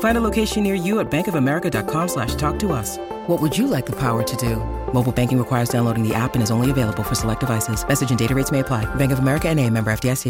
[0.00, 2.98] Find a location near you at bankofamerica.com slash talk to us.
[3.28, 4.52] What would you like the power to do?
[4.96, 7.86] Mobile banking requires downloading the app and is only available for select devices.
[7.86, 8.82] Message and data rates may apply.
[8.96, 9.66] Bank of America N.A.
[9.76, 10.26] member FDIC.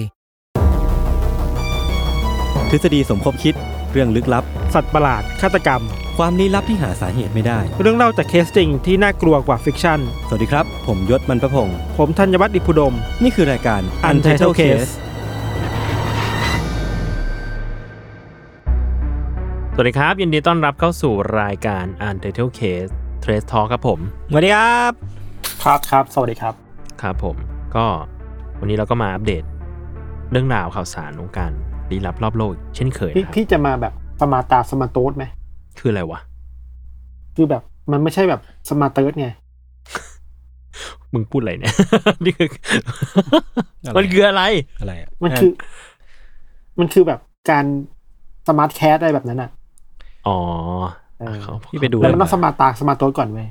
[2.70, 3.54] ทฤษฎีสมคบคิด
[3.92, 4.44] เรื่องลึกลับ
[4.74, 5.82] สัตว์ประหลาด ฆาตกรรม
[6.18, 14.90] ความลี้ลับที่หาสาเหตุไม่ได้ เรื่องเล่าจากเคสจริงที่น่ากลัวกว่า fiction สวัสดีครับ ผมยชญ์ บรรพพงศ์ผมธัญวัฒน์อิพภูดม นี่คือรายการ Untitled Case
[19.82, 22.92] วัสดีครับ ยินดีต้อนรับเข้าสู่รายการ Untitled Case
[23.22, 23.98] Trace Talk ครับผม
[24.30, 24.92] สวัสดีครับ
[25.62, 26.54] ครับครับ สวัสดีครับ
[27.02, 27.36] ครับผม
[27.76, 27.84] ก็
[28.60, 29.44] วันนี้เราก็มาอัปเดต
[30.32, 31.52] เรื่องราวข่าวสารวงการ
[31.90, 35.24] ลี้ลับรอบโลกอีกเช่นเคยพี่นะครับพี่จะมาแบบสมาตาสมาโตสไหม
[35.78, 36.20] คืออะไรวะ
[37.36, 39.28] คือแบบมันไม่ใช่แบบสมาเติร์ดไง
[41.12, 41.74] มึงพูดอะไรเนี่ย
[42.24, 42.48] นี่คือ
[43.86, 44.42] อะไรมันคืออะไร
[44.80, 45.50] อะไรอะมันคือ
[46.78, 47.64] มันคือแบบการ
[48.48, 49.50] สมาร์ทแคสอะไรแบบนั้นอะ
[50.30, 50.40] อ๋อ
[51.20, 53.48] เออเขาพี่ไปดูแล้วมันะต้องสมาตาสมาโตสก่อนเว้ย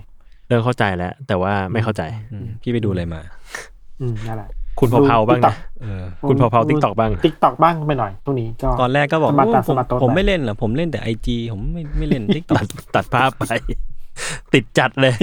[0.48, 3.22] เริ่มเข้าใจแล้ว แต่ว่าไม่เข้าใจอืมพี่ไปดูอะไรมา
[4.02, 4.50] อืมนั่นแหละ
[4.80, 13.44] คุณเผาๆบ้างนะเออคุณเผาๆ TikTok บ้างติ๊กตอกบ้างไปหน่อยตรงนี้ก็ตอนแรกก็บอกสมาร์ทโอ้ผมสมาร์ทโต๊ะผมไปไม่เล่นหรอกผมเล่นแต่ไอจีผมไม่ไม่เล่นทิกตอตักดตัดภาพไป
[14.54, 15.16] ติดจัดเลย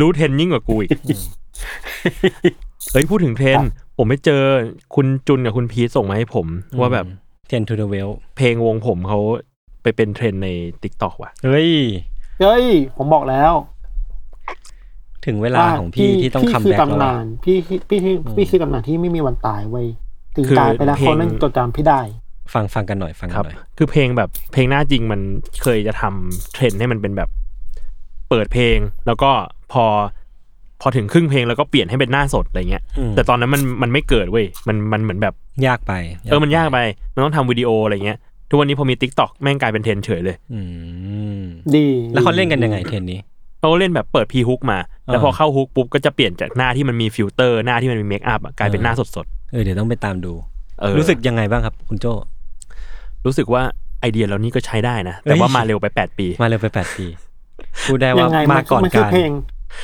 [0.00, 0.90] รู้เทรนยิ่งกว่ากูอีก
[2.92, 3.58] เฮ้ยพูดถึงเทรน
[3.96, 4.42] ผมไปเจอ
[4.94, 6.46] คุณจุนกับคุณพีทส่งมาให้ผม
[6.80, 7.06] ว่าแบบ
[7.48, 9.20] เทนทูเดเวลเพลงวงผมเขา
[9.82, 10.48] ไปเป็นเทรนด์ใน
[10.82, 11.70] t ิ k t o k ว่ะ เฮ้ย
[12.40, 12.64] เฮ้ย
[12.96, 13.52] ผมบอกแล้ว
[15.26, 19.86] ถึงเวลาของพี่ที่ต้องคัมคือแบ็กแล้วตำนาอะนพี่พี่พี่พี่พี่คือตำนานที่ไม่มีวันตายเว้ย
[20.36, 22.00] ถึงคือตายไปแล้วเพลง เขานั่งจดจำพี่ได้
[22.54, 25.20] ฟังฟังกันหน่อยฟังคกัรันบ หน่อย คือเพลงแบบเพลงหน้าจริงมัน
[25.62, 27.28] เคยจะทำเทรนด์ให้มันเป็นแบบ
[28.28, 29.30] เปิดเพลง แล้วก็
[29.72, 29.84] พอ
[30.80, 35.34] พอถึงครึ่งเพลงแล้วก็เปลี่ยนให้เป็นหน้าสดอะไรเงี้ย อืม แต่ตอนนั้นมันมันไม่เกิดเว้ยมันมันเหมือนแบบ
[35.66, 35.92] ยากไป
[36.28, 36.78] เออมันยากไป
[37.14, 38.18] มันต้องทำวิดีโออะไรเงี้ย
[38.52, 40.60] ทุกวันนี้พอมี t ิ k t o k แม่งกลายเป็นเทรนด์เฉยเลยอื
[41.40, 41.42] ม
[41.76, 43.20] ดีแล้วเขาเล่นกันยังไงเทนนี้
[43.60, 52.06] เขาเล่นแบบเปิด pre-hook มา แล้วพอเข้า hook ปุ๊บก็จะเปลี่ยนจากหน้าที่มันมีฟิลเตอร์หน้าที่มันมี makeup อะกลายเป็นหน้าสดเออเดี๋ยวต้องไปตามดูๆเออรู้สึกยังไงบ้างครับ คุณโจ
[53.26, 53.62] รู้สึกว่า
[54.00, 57.06] ไอเดียเรานี่ก็ใช้ได้นะ แต่ว่าเอ้ยมาเร็วไปแปดปี มาเร็วไปแปดปี
[57.86, 59.30] พูดได้ว่ายังไงมาก่อนมันคืการเพลง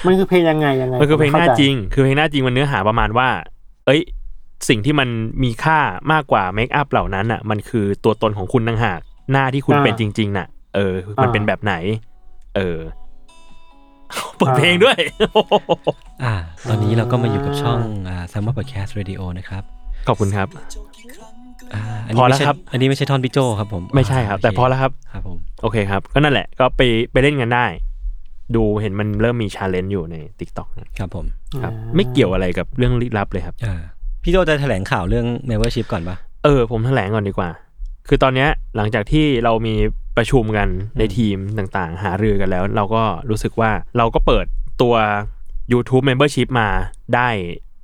[0.07, 3.29] มันคือเพลงยังไงยังไงมันคือเพลงหน้าข้ใจจริง คือเพลงหน้าจริงมันเนื้อหาประมาณว่า
[3.87, 4.01] เอ้ย
[4.69, 5.09] สิ่งที่มัน
[5.43, 5.79] มีค่า
[6.13, 9.01] มากกว่าเมคอัพเหล่านั้นอะ มันคือตัวตนของคุณต่างหาก
[9.33, 11.75] หน้าที่คุณเป็นจริง ๆ น่ะ เออ มันเป็นแบบไหน
[12.57, 12.79] เออ
[14.37, 14.99] เปิดเพลงด้วย
[16.25, 16.35] อ่า
[16.69, 19.63] ตอนนี้เราก็มาอยู่กับช่องอ่า Summer Podcast Radio นะครับ
[20.09, 20.49] ขอบคุณครับ
[21.75, 26.81] อ่าอันพอนี้แล้ไม่วใช่ครับ อันนี้ไม่ใช่ท่อนพี่โจครับผม ไม่ใช่ครับาแต่โเพอแล้วครับ ครับผม โอเคครับ ก็นั่นแหละ ก็ไป
[27.13, 27.67] ไปเล่นกันได้
[28.55, 31.27] ดูเห็นมันเริ่มมีชาเลนจ์อยู่ใน t ิ k t o k ครับผม
[31.63, 33.77] ครับ ไม่เกี่ยวอะไรกับเรื่องลี้ลับเลยครับอ่า
[34.23, 37.51] พี่โจจะแถลงข่าวเรื่อง membership ก่อนปะเออ ผมแถลงก่อนดีกว่า
[38.09, 39.75] คือตอนเนี้ยหลังจากที่เรามี
[40.17, 40.69] ประชุมกัน
[40.99, 44.47] ในทีมต่างๆ หารือกันแล้ว เราก็รู้สึกว่าเราก็เปิด
[44.83, 44.95] ตัว
[45.73, 46.69] YouTube Membership มา
[47.15, 47.29] ได้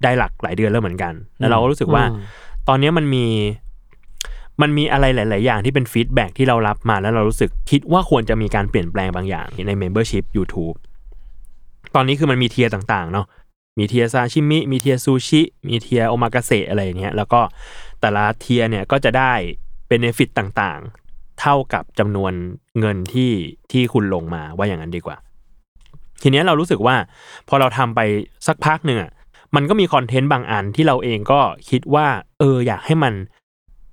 [0.02, 2.20] ได้หลักหลายเดือนแล้วเหมือนกัน แล้วเราก็รู้สึกว่าอืม
[2.68, 3.26] ตอนเนี้ยมันมี
[4.62, 10.76] มันมีอะไรหลาย ๆ อย่างที่เป็น feedback ที่เรารับมาแล้วเรารู้สึกคิดว่าควรจะมีการเปลี่ยนแปลงบางอย่างใน Membership YouTube
[11.94, 13.26] ตอนนี้คือมันมี tier ต่าง ๆ เนาะ
[13.78, 17.40] มี tier ซาชิมิ มี tier ซูชิ มี tier โอมากาเสะอะไรอย่างเงี้ย แล้วก็
[18.00, 19.32] แต่ละ tier เนี่ยก็จะได้
[19.88, 22.32] benefit ต่างๆ เท่ากับจำนวน
[22.80, 23.32] เงินที่
[23.72, 25.16] ที่คุณลงมาว่าอย่างนั้นดีกว่า
[26.22, 26.96] ทีนี้เรารู้สึกว่า
[27.48, 28.00] พอเราทำไป
[28.46, 29.12] สักพักหนึ่งอะ
[29.54, 32.06] มันก็มี content บางอันที่เราเองก็คิดว่า
[32.38, 33.14] เอออยากให้มัน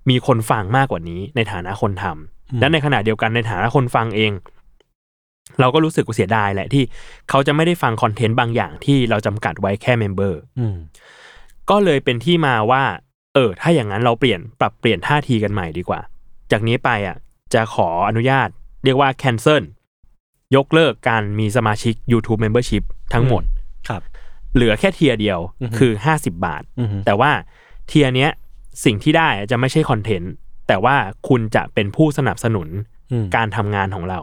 [0.09, 4.31] มีคนฟังมากกว่านี้ในฐานะคนทำและในขณะเดียวกันในฐานะคนฟังเอง
[5.59, 6.83] เราก็รู้สึกเสียดายแหละที่
[7.29, 10.77] เขาจะไม่ได้ฟัง content บางอย่างที่เราจำกัดไว้แค่ member อืม
[11.69, 12.83] ก็เลยเป็นที่มาว่า
[13.33, 15.99] เออ ถ้าอย่างนั้นเราเปลี่ยนปรับเปลี่ยนท่าทีกันใหม่ดีกว่า
[16.51, 17.17] จากนี้ไปอะ
[17.53, 18.49] จะขออนุญาต
[18.83, 19.63] เรียกว่า cancel
[20.55, 22.83] ยกเลิกการมีสมาชิก YouTube Membership
[23.13, 23.43] ทั้งหมด
[23.89, 24.01] ครับ
[24.55, 27.31] เหลือแค่ tier เดียวอือฮึคือ50บาทอือฮึแต่ว่า
[27.87, 28.29] tier เนี้ย
[28.85, 30.31] สิ่งที่ได้จะไม่ใช่ content
[30.67, 30.95] แต่ว่า
[31.27, 32.67] คุณจะเป็นผู้สนับสนุน
[33.11, 34.19] อืมการทำงานของเรา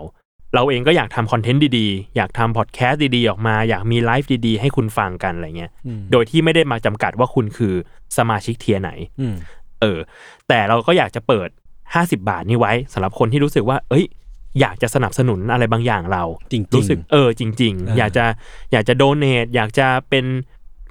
[0.54, 7.74] เราเองก็อยากทำ content ดีๆ อยากทำพอดแคสต์ดีๆ ออกมา อยากมีไลฟ์ดีๆ ให้คุณฟังกันอะไรเงี้ยอืมโดยที่ไม่ได้มาจำกัดว่าคุณคือ
[8.16, 8.90] สมาชิก tier ไหน
[9.20, 9.36] อืม
[9.80, 9.98] เออ
[10.48, 11.48] แต่เราก็อยากจะเปิด
[11.88, 14.04] 50 บาทนี้ไว้สำหรับคนที่รู้สึกว่า เอ้ย
[14.60, 18.24] อยากจะสนับสนุนอะไรบางอย่างเรา จริงๆรู้สึกเออจริงเออๆออยากจะ
[18.72, 20.24] อยากจะ donate อยากจะเป็น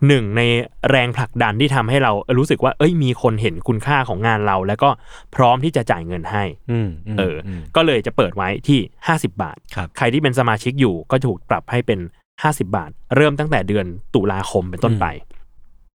[0.08, 0.42] หนึ่งใน
[0.90, 4.90] แรงผลักดันที่ทำให้เรารู้สึกว่า เอ้ยมีคนเห็นคุณค่าของงานเรา แล้วก็
[5.36, 8.80] พร้อมที่จะจ่ายเงินให้อืมมเอออมก็เลยจะเปิดไว้ที่
[9.10, 12.00] 50 บาทครับใครที่เป็นสมาชิกอยู่ก็ถูกปรับให้เป็น
[12.38, 13.86] 50 บาท เริ่มตั้งแต่เดือน
[14.16, 15.06] ตุลาคมเป็นต้นไป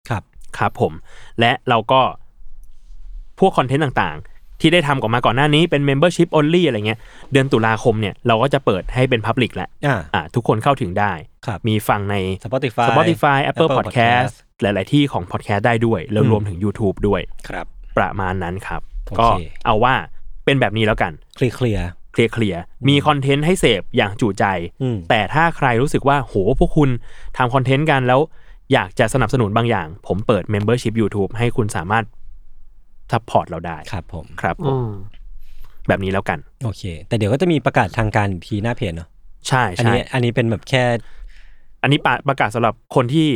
[0.09, 0.23] ครับ
[0.57, 0.93] ครับผม
[1.39, 2.01] และเราก็
[3.39, 4.30] พวกคอนเทนต์ต่างๆ
[4.61, 6.99] ที่ได้ทำออกมาก่อนหน้านี้เป็น Membership only อะไรเงี้ย
[7.31, 11.13] เดือนตุลาคมเนี่ยเราก็จะเปิดให้เป็น Public แล้วอ่า อ่าทุกคนเข้าถึงได้
[11.45, 17.21] ครับ มีฟังใน Spotify Spotify Apple Apple Podcast หลาย ๆ ที่ของ Podcast ได้ด้วย แล้วอืมรวมถึง YouTube ด้วย
[17.47, 17.65] ครับ
[17.97, 19.27] ประมาณนั้นครับ โอเค ก็
[19.65, 19.93] เอาว่า
[20.45, 24.45] เป็นแบบนี้แล้วกัน เคลียร์เคลียร์ tier เดียว มี content ให้เสพอย่างจุใจ
[24.81, 26.89] อืม แต่ถ้าใครรู้สึกว่าโหพวกคุณ
[27.37, 28.19] ทำ content กันแล้ว
[28.73, 32.03] อยากจะสนับสนุนบางอย่าง ผมเปิด Membership YouTube ให้คุณสามารถ
[33.11, 34.89] support เราได้ครับผมครับผอืมม
[35.87, 39.09] แบบนี้แล้วกัน โอเค แต่เดี๋ยวก็จะมีประกาศทางการอีกทีหน้าเพจเนาะ
[39.47, 40.83] ใช่อันใช่นี้อันนี้เป็นแบบแค่
[41.81, 43.27] อันนี้ประประกาศสำหรับคนที่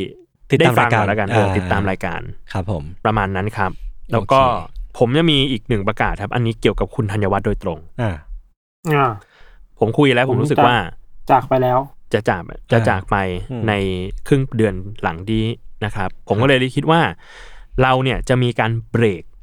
[0.49, 2.21] ได้ติดตามฟัรางยการก่อนแล้วกันเอออ่าติดตามรายการ
[2.53, 3.71] ครับ ผมประมาณนั้นครับ
[4.11, 8.11] แล้วก็โอเคผมจะมีอีกหนึ่งประกาศครับ อันนี้เกี่ยวกับคุณธัญวัฒน์โดยตรง อ่า
[8.95, 9.11] อ่า
[9.79, 10.75] ผมคุยแล้วผมรู้สึกว่า
[11.31, 11.79] จากไปแล้ว
[12.13, 13.15] จะจากจะจากไป
[13.51, 13.73] อืมใน
[14.27, 15.41] ครึ่งเดือนหลังดี
[15.85, 17.01] นะครับ ผมก็เลยคิดว่า
[17.81, 19.34] เราเนี่ยจะมีการเบรกอืม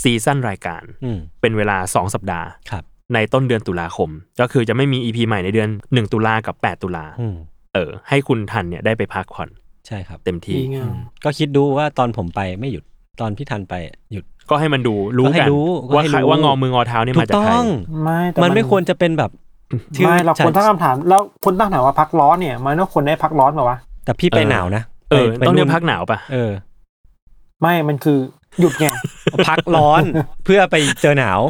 [0.00, 2.84] ซีซั่นรายการอืมเป็นเวลา 2 สัปดาห์ครับ
[3.14, 4.10] ในต้นเดือนตุลาคม
[4.40, 7.36] ก็คือจะไม่มี EP ใหม่ในเดือน 1 ตุลากับ 8 ตุลาอืม
[7.74, 9.48] เออ ให้คุณทันเนี่ยได้ไปพักผ่อน
[9.86, 10.94] ใช่ครับ เต็มที่ดีงาม
[11.24, 12.84] ก็คิดดูว่าตอนผมไปไม่หยุด
[13.20, 13.74] ตอนพี่ทันไป
[14.12, 17.66] หยุดก็ให้มันดูรู้ก็ให้กันรู้ก็ว่าให้ใครรู้ว่างอมืองอเท้านี่ถูมากจากต้ใครอง
[18.02, 19.30] ไม่แต่มันไม่ควรจะเป็นแบบ
[19.96, 26.50] ที่ไม่เราควรฉัตั้งคำถาม แล้วคนตั้งคำถามว่าพักร้อนเนี่ย มันต้องควรได้พักร้อนเปล่าวะแต่พี่ไปเออหนาวนะเออไปต้องเรียกนู่นพักหนาวปะเออ
[27.60, 28.18] ไม่มันคือ
[28.60, 28.86] หยุดไง
[29.48, 30.02] พักร้อน
[30.44, 31.40] เพื่อไปเจอหนาว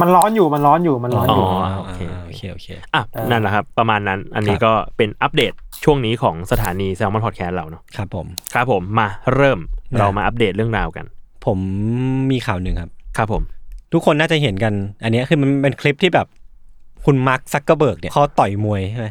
[0.00, 1.44] มันร้อนอยู่มันร้อนอยู่มันร้อนอยู่
[1.78, 5.52] โอเคโอเคโอเคอะเออนั่นแหละครับ ประมาณนั้นอันนี้ครับก็เป็นอัปเดต
[5.84, 9.58] ช่วงนี้ของสถานี Salmon Podcast เราเนาะครับผมครับผมมาเริ่ม
[9.92, 11.04] นะเรามาอัปเดตเรื่องราวกัน
[11.46, 11.58] ผม
[12.30, 13.42] มีข่าวหนึ่งครับ ครับผม
[13.92, 16.26] ทุกคนน่าจะเห็นกัน อันเนี้ยคือมันเป็นคลิปที่แบบ
[17.04, 19.08] คุณมาร์คซักเกอร์เบิร์กเนี่ยเขาต่อยมวยใช่ไหม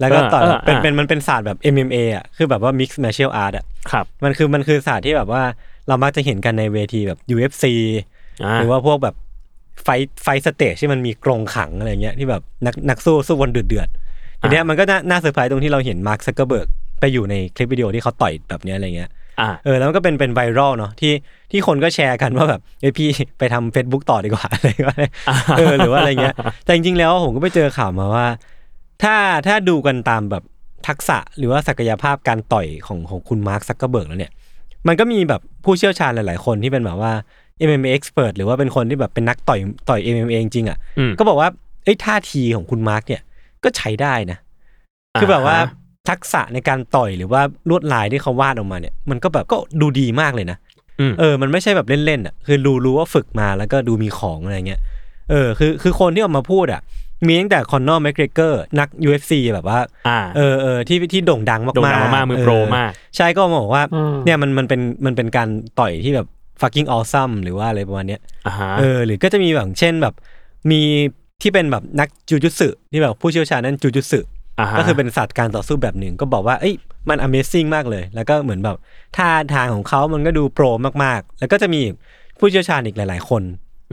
[0.00, 5.42] แล้วก็ต่อยเออเออเป็นอะเป็นมันเป็นศาสตร์แบบ MMA อะคือแบบว่า mixed martial art อะครับมันคือมันคือศาสตร์ที่แบบว่า
[5.88, 7.64] เรามักจะเห็นกันในเวทีแบบ UFC
[8.44, 9.14] อ่าหรือว่าพวกแบบ
[9.82, 9.88] fight
[10.22, 16.68] fight stage ที่มันมีกรงขังอะไรเงี้ยที่แบบนักนักสู้สู้วันเดือดเดือดๆทีเนี้ยมันก็น่าน่าเซอร์ไพรส์ตรงที่เราเห็นมาร์คซักเกอร์เบิร์ก
[17.00, 19.10] ไปอยู่ในคลิปวิดีโอที่เขาต่อยแบบเนี้ยอะไรเงี้ย
[19.40, 21.12] อ่าเออแล้วมันก็เป็นเป็น viral เนาะที่
[21.50, 23.08] ที่คนก็แชร์กันว่าแบบเอ้ยพี่
[23.38, 25.06] ไปทำ Facebook ต่อดีกว่าอะไรก็ได้
[25.58, 26.34] เออหรือว่าอะไรเงี้ย
[26.64, 28.26] แต่จริงๆแล้วผมก็ไปเจอข่าวมาว่า
[29.02, 29.14] ถ้า
[29.46, 30.44] ถ้าดูกันตามแบบ
[30.88, 34.32] ทักษะหรือว่าศักยภาพการต่อยของของคุณมาร์คซักเกอร์เบิร์กแล้วเนี่ย
[34.88, 37.12] มันก็มีแบบผู้เชี่ยวชาญหลาย ๆ คนที่เป็นแบบว่า
[37.68, 41.48] MMA expert หรือว่าเป็นคนที่แบบเป็นนักต่อยต่อย MMA จริงๆอะอืมก็บอกว่า
[41.84, 43.22] เอ้ยท่าทีของคุณมาร์คเนี่ย
[43.64, 44.38] ก็ใช้ได้นะ
[45.20, 50.58] คือแบบว่าอ่าฮะทักษะในการต่อยหรือว่าลวดลายที่เขาวาดออกมาเนี่ย มันก็แบบก็ดูดีมากเลยนะ
[51.00, 54.80] อืมเออ มันไม่ใช่แบบเล่นๆอะคือรู้รู้ว่าฝึกมาแล้วก็ดูมีของอะไรเงี้ย
[55.30, 56.80] เออคือคือคนที่ออกมาพูดอะ
[57.26, 59.78] มีตั้งแต่คอนนอร์แมกเกรเกอร์นัก UFC แบบว่า
[60.08, 65.48] อ่าเออเออที่ที่โด่งดังมากๆโด่งดังมากๆมือโปรเมาก ใช่ก็มาบอกว่าอืมเนี่ยมันมันเป็นมันเป็นการ
[65.80, 66.26] ต่อยที่แบบ
[66.60, 70.14] fucking awesome หรือว่าอะไรประมาณเนี้ยอ่าฮะเออหรือก็จะมีแบบเช่นแบบ
[70.70, 70.80] มี
[71.42, 74.20] ที่เป็นแบบนักจูจุสึที่แบบผู้เชี่ยวชาญนั่นจูจุสึ
[74.60, 76.74] อ่าฮะก็คือเป็นศาสตร์การต่อสู้แบบหนึ่งก็บอกว่าเอ้ย
[77.08, 78.76] มัน Amazing มากเลย แล้วก็เหมือนแบบ
[79.16, 80.64] ท่าทางของเขามันก็ดูโปร
[81.04, 81.80] มากๆ แล้วก็จะมี
[82.38, 83.42] ผู้เชี่ยวชาญอีกหลาย ๆ คน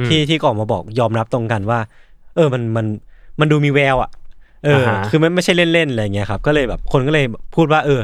[0.08, 1.80] ที่ที่ก็ออกมาบอกยอมรับตรงกันว่า
[2.36, 2.86] เออมันมัน
[3.42, 4.12] มันดูมีแววอะ
[4.66, 8.02] เอออาฮะคือมันไม่ใช่เล่นๆอะไรเงี้ยครับ ก็เลยแบบคนก็เลยพูดว่าเออ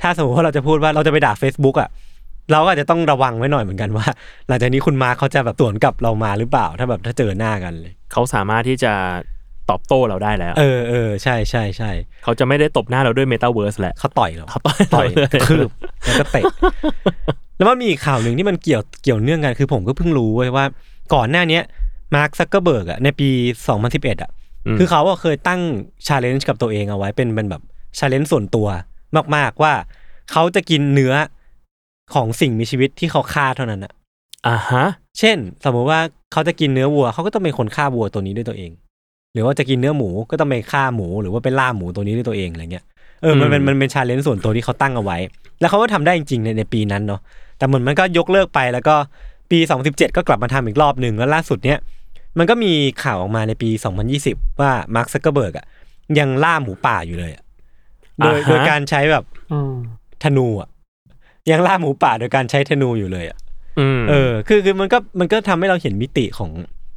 [0.00, 1.90] ถ้าสมมติว่าเราจะพูดว่าเราจะไปด่า Facebook อะ
[2.50, 4.06] เราก็อาจจะต้องระวังไว้หน่อยเหมือนกันว่า
[4.48, 8.92] หลังจากนี้คุณมาร์คเขาจะแบบสวนกลับเรามาหรือเปล่า ถ้าแบบถ้าเจอหน้ากันเลยเขาสามารถที่จะ
[9.70, 11.90] ตอบโต้เราได้แล้ว เออเออใช่ใช่ใช่
[12.24, 15.70] เขาจะไม่ได้ตบหน้าเราด้วยเมตาเวิร์สแหละเขาต่อยเราเขาต่อยต่อยเราเลยคืบ
[16.04, 16.44] แล้วก็เตะ
[17.56, 20.64] แล้วมันมีอีกข่าวหนึ่งที่มันเกี่ยวเกี่ยวเนื่องกันคือผมก็เพิ่งรู้เว้ยว่า
[21.14, 21.62] ก่อนหน้าเนี้ย
[22.14, 23.28] มาร์คซักเกอร์เบิร์กอะในปี
[23.76, 24.39] 2011อะอืม
[24.78, 25.60] คือเขาอะเคยตั้ง
[26.06, 27.62] challenge กับตัวเองเอาไว้เป็นเป็นแบบ
[27.98, 28.68] challenge ส่วนตัว
[29.36, 29.72] มาก ๆว่า
[30.30, 31.14] เขาจะกินเนื้อ
[32.14, 33.92] ของสิ่งมีชีวิตที่เขาฆ่าเท่านั้นอะ
[34.46, 34.84] อ่าฮะ
[35.18, 36.00] เช่น สมมุติว่า
[36.32, 38.70] เขาจะกินเนื้อวัวเขาก็ต้องเป็นคนฆ่าวัวตัวนี้ด้วยตัวเอง
[39.32, 42.84] หรือว่าจะกินเนื้อหมูก็ต้องไปฆ่าหมู หรือว่าไปล่าหมูตัวนี้ด้วยตัวเองอะไรเงี้ย
[43.22, 45.18] เออมันเป็นมันเป็น challenge ส่วนตัวที่เขาตั้งเอาไว้
[45.60, 47.20] แล้วเขาก็ทำได้จริงๆในในปีนั้นเนาะ
[47.58, 48.94] แต่เหมือนมันก็ยกเลิกไปแล้วก็
[49.50, 51.78] ปี 2017 ก็กลับมาทำอีกรอบหนึ่งแล้วล่าสุดเนี้ย
[52.38, 52.72] มันก็มี
[53.04, 53.70] ข่าวออกมาในปี
[54.14, 55.66] 2020 ว่ามาร์คซักเกอร์เบิร์กอะ
[56.18, 57.44] ยังล่าหมูป่าอยู่เลยอะ
[58.18, 59.74] โดยอ่าฮะโดยการใช้แบบอืม
[60.22, 60.68] ธนูอะ
[61.50, 63.38] ยังล่าหมูป่าโดยการใช้ธนูอยู่เลยอะ
[63.80, 66.50] อืมเออ คือคือมันก็มันก็ทำให้เราเห็นมิติของ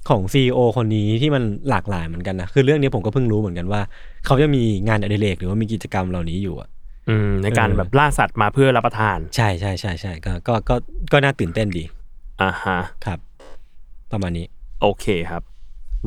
[0.09, 3.81] ของ CEO คนนี้ที่มันหลากหลายเหมือนกันนะคือเรื่องนี้ผมก็เพิ่งรู้เหมือนกันว่า
[4.25, 6.69] เขาจะมีงานอดิเรกหรือว่ามีกิจกรรมเหล่านี้อยู่อะ
[7.09, 10.75] อืมในการเออแบบล่าสัตว์มาเพื่อรับประทาน ใช่ใช่ใช่ใช่ก็ก็ก็
[11.11, 11.83] ก็น่าตื่นเต้นดี
[12.41, 13.19] อ่าฮะครับ
[14.11, 14.45] ประมาณนี้
[14.83, 15.43] โอเคครับ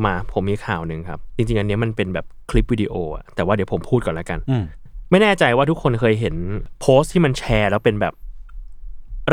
[0.04, 4.64] มาผมมีข่าวหนึ่งครับ จริงๆ อันเนี้ยมันเป็นแบบคลิปวิดีโออะแต่ว่าเดี๋ยวผมพูดก่อนแล้วกันอืม
[5.11, 6.35] ไม่แน่ใจว่าทุกคนเคยเห็น
[6.80, 8.14] โพสต์ที่มันแชร์แล้วเป็นแบบ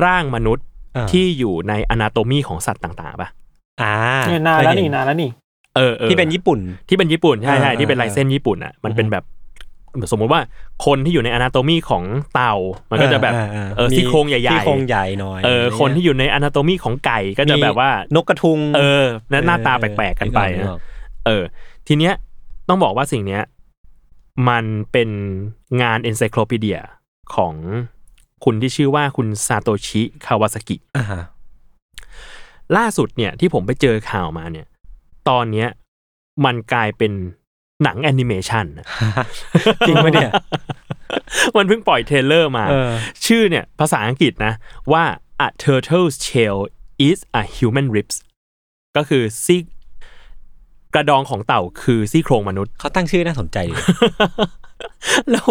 [0.03, 3.29] ร่างมนุษย์อ่าที่อยู่ในอนาโตมีของสัตว์ต่างๆป่ะ
[3.81, 3.95] อ่า
[4.27, 5.29] เนี่ยนานแล้วนี่เคยเห็นานแล้วนี่
[5.75, 6.59] เออเออที่เป็นญี่ปุ่น
[6.89, 9.23] ที่เป็นญี่ปุ่นใช่ใช่อ่าที่เป็นอ่าลายเส้นญี่ปุ่นอะมันเป็นแบบ
[10.11, 10.41] สมมุติว่า
[10.85, 12.55] คนที่อยู่ใน anatomy ของเต่า
[12.91, 20.79] มันก็จะแบบาาเออมีซี่โครงใหญ่ๆซี่โครงใหญ่หน่อยเออคนที่อยู่ใน anatomy ของไก่ก็จะแบบว่านกกระทุงเออหน้าหน้าตาแปลกๆกันไปนึนะออก
[21.25, 21.43] เออ
[21.87, 22.13] ทีเนี้ย
[22.69, 23.43] ต้องบอกว่าสิ่งเนี้ย
[24.49, 25.09] มันเป็น
[25.81, 26.79] งาน encyclopedia
[27.35, 27.53] ของ
[28.43, 31.21] คุณที่ชื่อว่าคุณซาโตชิคาวาซากิอ่าฮะ
[32.77, 34.67] ล่าสุดเนี่ยที่ผมไปเจอข่าวมาเนี่ย
[35.29, 35.67] ตอนเนี้ย
[36.45, 37.13] มันกลายเป็น
[37.83, 38.85] หนังแอนิเมชันนะ
[39.87, 40.31] จริงปะเนี่ย
[41.57, 42.91] มันเพิ่งปล่อย trailer มาเออ
[43.25, 44.53] ชื่อเนี่ยภาษาอังกฤษนะ
[44.91, 45.03] ว่า
[45.45, 46.59] a turtle's shell
[47.07, 48.15] is a human ribs
[48.97, 49.61] ก็คือซี่
[50.93, 53.75] กระดองของเต่าคือซี่โครงมนุษย์ เขาตั้งชื่อน่าสนใจดี
[55.31, 55.47] แล้ว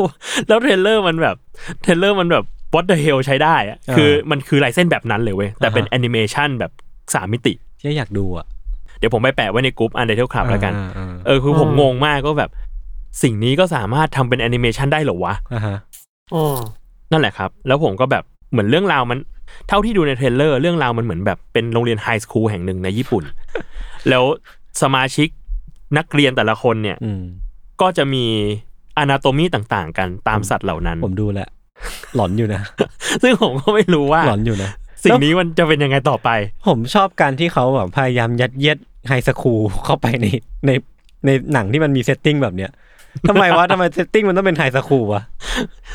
[0.48, 1.36] แล้ว trailer มันแบบ
[1.82, 6.72] trailer มันแบบ what the hell ใช้ได้อะคือมันคือลายเส้นแบบนั้นเลยเว้ย แต่เป็นอ่าฮะแอนิเมชันแบบ
[7.14, 12.50] สามมิติที่อยากดูอะเดี๋ยวผมไปแปะไว้ในกลุ่มอันเดอร์คลับแล้วกันอ่าอ่าเออคือผมอืมงงมากก็แบบ
[13.22, 15.76] สิ่งนี้ก็สามารถทำเป็นแอนิเมชันได้เหรอวะอ่าฮะ
[16.34, 16.56] อืม
[17.12, 19.18] นั่นแหละครับ แล้วผมก็แบบเหมือนเรื่องราวมัน
[19.68, 23.24] เท่าที่ดูใน trailer เรื่องราวมันเหมือนแบบเป็นโรงเรียน high school แห่งหนึ่งในญี่ปุ่น
[24.08, 24.24] แล้ว
[24.82, 25.28] สมาชิก
[25.98, 27.22] นักเรียนแต่ละคนเนี่ยอืม
[27.80, 28.24] ก็จะมี
[28.98, 31.48] anatomy ต่างๆ กันตามสัตว์เหล่านั้น ผมดูแหละ
[32.16, 32.62] หลอนอยู่นะ
[33.22, 34.70] ซึ่งผมก็ไม่รู้ว่าหลอนอยู่นะ
[35.04, 36.28] สิ่งนี้มันจะเป็นยังไงต่อไป
[36.68, 38.78] ผมชอบการที่เขาแบบพยายามยัดเยียด
[39.08, 40.26] high school เข้าไปใน
[40.66, 40.70] ใน
[41.26, 42.70] ในหนังที่มันมี setting แบบเนี้ย
[43.28, 45.22] ทำไมวะทำไม setting มันต้องเป็น high school วะ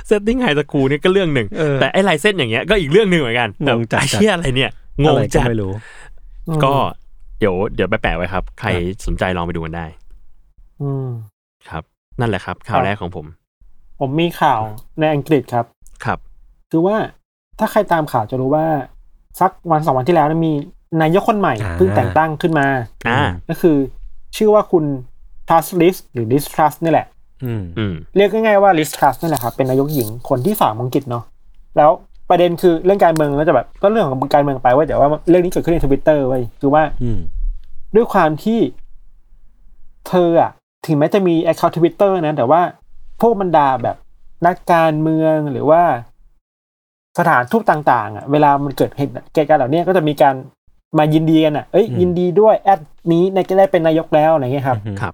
[0.08, 4.72] setting high school นี่ก็เรื่องหนึ่งเออแต่ไอ้ลายเส้นอย่างเงี้ยก็อีกเรื่องหนึ่งเหมือนกันงงจัดไอ้เชี่ยอะไรเนี่ย
[5.04, 5.72] งงอะไรก็จัดไม่รู้
[6.66, 6.74] ก็
[7.40, 8.70] เดี๋ยวเดี๋ยวไปแปะไว้ครับ ใคร
[9.06, 9.86] สนใจลองไปดูกันได้
[10.82, 11.08] อืม
[11.70, 11.84] ครับ
[12.20, 13.26] นั่นแหละครับ ข่าวแรกของผม
[14.00, 14.62] ผมมีข่าว
[15.00, 15.66] ในอังกฤษครับ
[16.06, 16.20] ครับ
[16.72, 16.96] คือว่า
[17.60, 18.66] ถ้าใครตามข่าวจะรู้ว่า
[19.40, 20.54] สักวันสองวันที่แล้วเนยมี
[21.02, 22.68] นายกคนใหม่อ่าเพิ่งแต่งตั้งขึ้นมา
[23.08, 23.78] อ่าก็คือ
[24.38, 24.86] ชื่อว่าคุณ
[25.48, 27.08] Trust List หรือ List Trust นี่แหละ
[27.44, 31.24] อืมอืมเรียกง่ายๆว่า List Trust นี่แหละครับเป็นนายกหญิงคนที่สามของอังกฤษเนาะ
[31.78, 31.92] แล้ว
[32.30, 37.20] ประเด็นคือเรื่องการเมืองก็จะแบบก็เรื่องของการเมืองไปเว่าแต่ว่าเรื่องนี้เกิดขึ้นในทวิตเตอร์ไว้ยคือว่าอืม
[37.96, 38.60] ด้วยความที่
[40.08, 40.52] เธออะ
[40.86, 42.62] ถึงแม้จะมี account ทวิตเตอร์นะ แต่ว่า
[43.20, 43.98] พวกบรรดาแบบ
[44.46, 45.82] นักการเมืองหรือว่า
[47.20, 50.36] สถานทูตต่างๆอะเวลามันเกิดเหตุเหตุการณ์เหล่านี้ก็จะมีการ
[50.98, 52.80] มายินดีกันอะเอ้ยอืมยินดีด้วยแอด
[53.12, 55.14] นี้นายจะได้เป็นนายกแล้วอะไรเงี้ยครับอืมครับ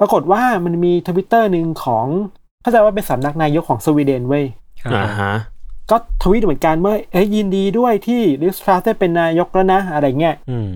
[0.00, 2.06] ปรากฏว่ามันมีทวิตเตอร์หนึ่งของ
[2.62, 4.44] เข้าใจว่าเป็นสำนักนายกของสวีเดนเว้ย
[4.94, 5.34] อ่าฮะ
[5.90, 10.68] ก็ทวีตเหมือนกันว่าเอ้ยยินดีด้วยที่ Liz Truss ได้เป็นนายกแล้วนะ อะไรเงี้ยอืม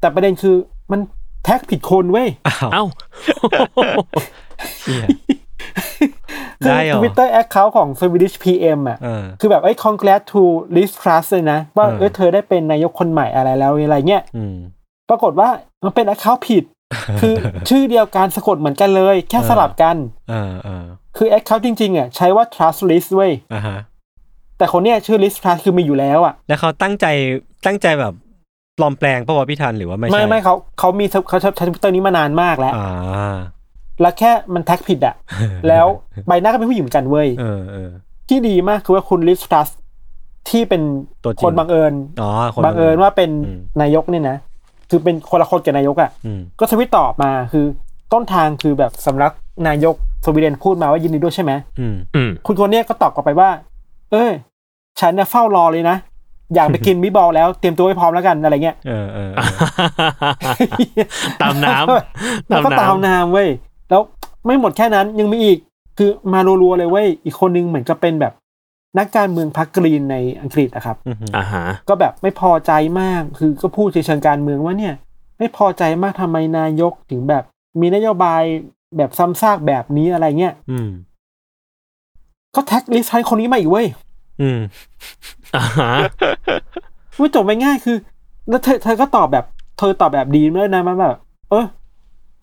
[0.00, 0.56] แต่ประเด็นคือ
[0.92, 1.00] มัน
[1.44, 2.84] แท็กผิดคนเว้ยอ้าวเอ้า
[4.80, 5.06] เชี่ย
[6.66, 10.42] คือได้เหรอทวิตเตอร์ account ของ Swedish PM อะเออคือแบบไอ้ย congrats to
[10.76, 14.56] Liz Truss เลยนะ ว่าเออเออเธอได้เป็นนายกคนใหม่อะไรแล้วอะไรเงี้ยอืม
[15.10, 15.48] ปรากฏว่า
[15.84, 16.64] มันเป็น account ผิด
[17.20, 17.34] คือ
[17.68, 19.96] ชื่อเดียวกันสะกดเหมือนกันเลย แค่เออสลับกัน
[20.30, 20.84] เออเออ
[21.16, 23.78] คือ account จริงๆอะใช้ว่า Truss Liz เว้ยอ่าฮะ
[24.58, 27.06] แต่คนเนี้ยชื่อ Liz Truss คือมีอยู่แล้วอะ แล้วเขาตั้งใจ
[27.66, 28.14] ตั้งใจแบบ
[28.78, 33.36] ปลอมแปลงปะวะพี่ทันหรือว่าไม่ใช่ ไม่ไม่เขาเขามีเขาใช้ทวิตเตอร์นี้มานานมากแล้วอ่า
[34.00, 35.14] แล้วแค่มันแท็กผิดอะ
[35.68, 35.86] แล้ว
[36.26, 37.88] ใบหน้าก็เป็นผู้หญิงเหมือนกันเว้ยเออเออ
[38.28, 39.68] ที่ดีมากคือว่าคุณ Liz Truss
[40.48, 40.82] ที่เป็น
[41.24, 44.36] ตัวจริงคนบังเอิญอ๋อคนบังเอิญว่าเป็นอืมนายกเนี่ยนะ
[44.90, 47.64] คือเป็นคนละคนกับนายกอะอืมก็ทวิตตอบมาคือ
[48.12, 49.32] ต้นทางคือแบบสำนัก
[49.68, 53.48] นายกสวีเดนพูดมาว่ายินดีด้วยใช่ไหมอืมอืมคุณคนเนี้ยก็ตอบกลับไปว่า
[54.12, 54.32] เอ้ย
[55.00, 55.96] ฉันเนี่ยเฝ้ารอเลยนะ
[56.54, 59.56] อยากไปกินมิตบอลแล้วเตรียมตัวให้พร้อมแล้วกันอะไรเงี้ยเออเออเออ
[61.42, 61.76] ตามน้
[62.48, 63.64] แล้วำก็ตามนามเว้ยแล้ว
[64.46, 65.58] ไม่หมดแค่นั้นยังมีอีก
[65.98, 68.32] คือมารัวๆเลยเว้ยอีกคนนึงเหมือนกับเป็นแบบ
[68.98, 74.94] นักการเมืองพรรคกรีนในอังกฤษนะครับอืมอ่าฮะก็แบบไม่พอใจมากคือก็พูดในเชิงการเมืองว่าเนี่ย
[75.38, 77.44] ไม่พอใจมากทำไมนายกถึงแบบ
[77.80, 78.42] มีนโยบาย
[78.96, 80.88] แบบซ้ำซากแบบนี้อะไรเงี้ยอืม
[82.54, 83.86] ก็แท็ก Liz Truss คนนี้มาอีกเว้ย
[84.40, 84.58] อืม
[85.56, 85.92] อ่าฮะ
[87.18, 87.96] ว่าจบไปง่ายคือ
[88.48, 89.44] แล้วเธอเธอก็ตอบแบบ
[89.78, 91.16] เธอตอบแบบดีมากนะมันแบบ
[91.50, 91.64] เออ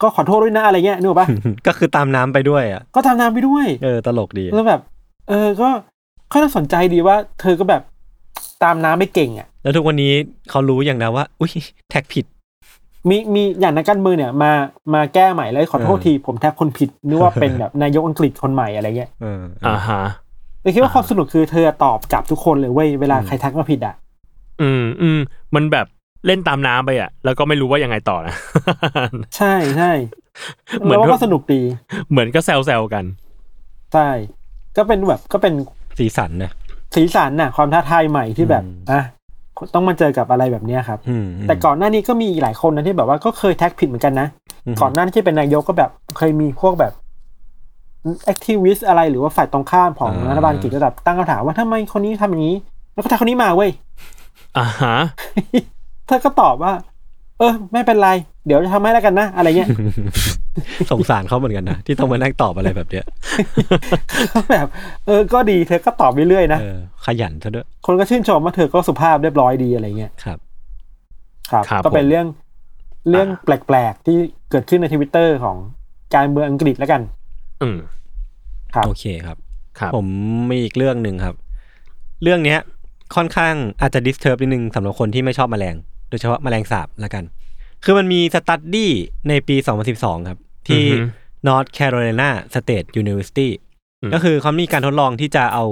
[0.01, 1.27] ก็ขอโทษด้วยนะอะไรเงี้ยนึกออกปะ
[1.67, 4.81] ก็คือตามน้ำไปด้วยอะก็ทำตามไปด้วย เออตลกดีแล้วแบบ
[5.29, 5.69] เออก็
[6.31, 7.81] ก็น่าสนใจดีว่า เธอก็แบบ
[8.63, 10.13] ตามน้ำไม่เก่งอะ แล้วทุกวันนี้
[10.49, 11.51] เขารู้อย่างนะว่า อุ้ย
[11.89, 12.25] แท็กผิด
[13.09, 14.51] มีมีอย่างนักการเมืองเนี่ยมา
[14.93, 20.01] มาแก้ใหม่แล้วขอโทษเออทีผมแท็กคนผิดนึกว่าเป็นแบบนายกอังกฤษคนใหม่อะไรเงี้ยเอออ่าฮะ
[20.61, 23.95] แต่คิดว่าความสนุกคือเธอตอบกลับทุกคนเลยเว้ยเวลาใครทักมาผิดอะ
[24.61, 25.19] อืมอืม
[25.55, 25.85] มันแบบ
[26.25, 28.35] เล่นตามน้ำไปอะ แล้วก็ไม่รู้ว่ายังไงต่อนะ
[29.37, 29.91] ใช่ใช่
[30.81, 31.61] เหมือนแล้วก็สนุกดี
[32.09, 33.05] เหมือนก็แซวแซวๆกัน
[33.93, 34.09] ใช่
[34.77, 35.53] ก็เป็นแบบก็เป็น
[35.99, 36.51] สีสันนะ
[36.95, 39.01] สีสันน่ะ ความท้าทายใหม่ที่แบบอืมอะ
[39.73, 44.27] ต้องมาเจอกับอะไรแบบเนี้ยครับอืมแต่ก่อนหน้านี้ก็มีอีกหลายคนนะที่แบบว่าก็เคยแท็กผิดเหมือนกันนะ
[44.73, 46.93] มก่อนหน้านี้ที่เป็นนายกก็แบบเคยมีพวกแบบ
[48.25, 52.55] แอคทิวิสอะไรหรือว่าฝ่ายตรงข้ามของอ่ารัฐบาลอังกฤษก็แบบตั้งคำถามว่าทำไมคนนี้ทำอย่างนี้
[52.93, 53.69] แล้วก็ทักคนนี้มาเว้ย
[54.57, 54.95] อ่าฮะ
[56.07, 56.73] เธอก็ตอบว่า
[57.39, 58.09] เออ ไม่เป็นไร
[58.45, 59.69] เดี๋ยวจะทำให้แล้วกันนะ อะไรเงี้ย
[60.91, 63.05] สงสารเขาเหมือนกันนะ ที่ต้องมานั่งตอบอะไรแบบเนี้ย
[64.49, 64.67] แบบ
[65.05, 70.37] เออ ก็ดีเธอก็ตอบไปเรื่อยนะเออขยันซะด้วย คนก็ชื่นชมว่าเธอก็สุภาพเรียบร้อยดีอะไรเงี้ยครับ
[71.51, 72.27] ครับครับก็เป็นผมเรื่อง
[73.09, 74.17] เรื่องอ่าแปลกๆที่
[74.51, 75.57] เกิดขึ้นในทวิตเตอร์ของ
[76.15, 77.01] การเมืองอังกฤษแล้วกัน
[77.61, 77.77] อืม
[78.75, 79.37] ครับโอเคครับ
[79.79, 80.07] ครับ ผม
[80.51, 81.35] มีอีกเรื่องหนึ่งครับ
[82.23, 82.59] เรื่องเนี้ย
[83.15, 87.23] ค่อนข้างอาจจะดิสเท r b นิดนึงสำหรับคนที่ไม่ชอบแมลงโดยเฉพาะแมลงสาบละกัน
[87.83, 88.91] คือมันมีสตัดดี้
[89.29, 89.55] ในปี
[89.93, 91.05] 2012 ครับ ที่อือฮึ
[91.47, 93.49] North Carolina State University
[94.01, 95.65] อืมก็คือเขามีการทดลองที่จะเอา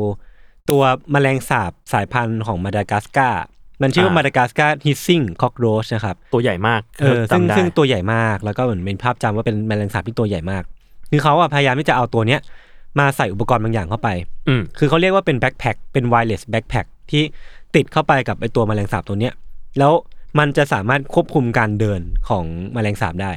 [0.69, 0.81] ตัว
[1.11, 3.43] แมลงสาบสายพันธุ์ของมาดากัสการ์
[3.81, 10.63] มันชื่อว่ามาดากัสการ์ hissing cockroach นะครับ ตัวใหญ่มากเออซึ่งจำได้ซึ่งตัวใหญ่มากแล้วก็เหมือนเป็นภาพจำว่าเป็นแมลงสาบที่ตัวใหญ่มาก
[11.11, 12.39] คือเขาอะพยายามที่จะเอาตัวเนี้ย
[12.99, 14.09] มาใส่อุปกรณ์บางอย่างเข้าไป
[14.47, 17.23] อืมคือเขาเรียกว่าเป็นแบ็คแพคเป็นไวเลสแบ็คแพคที่
[17.75, 19.33] ติดเข้าไปกับไอตัวแมลงสาบตัวเนี้ย
[19.79, 19.93] แล้ว
[20.39, 23.31] มันจะสามารถควบคุมการเดินของแมลงสาบได้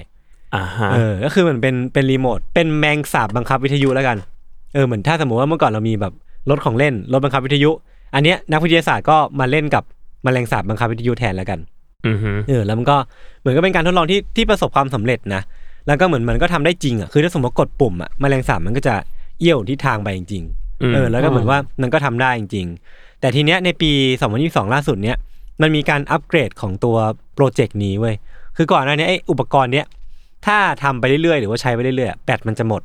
[0.55, 4.17] อ่าฮะเออก็คือเหมือนเป็นเป็นรีโมทเป็นแมงสาบบังคับวิทยุแล้วกัน
[4.75, 6.13] เออเหมือนถ้าสมมติว่าเมื่อก่อนเรามีแบบ
[6.51, 7.71] รถของเล่นรถบังคับวิทยุ
[8.15, 9.83] อันเนี้ยนักวิทยาศาสตร์ก็มาเล่นกับ
[10.25, 11.59] แมลงสาบบังคับวิทยุแทนแล้วกัน
[12.07, 12.97] อือฮึเออแล้วมันก็
[13.41, 15.43] เหมือนก็เป็นการทดลองที่ที่ประสบความสำเร็จนะ
[15.87, 18.95] แล้วก็เหมือนมันก็ทำได้จริงอะคือถ้าสมมติกดปุ่มอะแมลงสาบมันก็จะ
[19.41, 23.91] เอี้ยวทิศทางไปจริงๆเออแล้วก็เหมือนว่ามันก็ทำได้จริงๆแต่ทีเนี้ยในปี
[24.33, 25.17] 2022 ล่าสุดเนี้ย
[25.63, 26.97] มันมีการอัปเกรดของตัว
[27.35, 28.15] โปรเจกต์นี้เว้ย
[28.57, 29.87] คือก่อนหน้านี้ไอ้อุปกรณ์เนี้ย
[30.47, 32.83] ถ้าทำไปเรื่อยๆหรือว่าใช้ไปเรื่อยๆอะแบตมันจะหมด